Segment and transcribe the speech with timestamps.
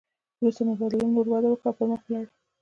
[0.39, 2.29] وروسته مبادلو نوره وده وکړه او پرمخ ولاړې